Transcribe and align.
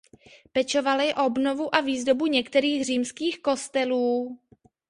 Pečoval 0.51 1.01
i 1.01 1.13
o 1.13 1.25
obnovu 1.25 1.75
a 1.75 1.81
výzdobu 1.81 2.25
některých 2.27 2.85
římských 2.85 3.41
kostelů. 3.41 4.37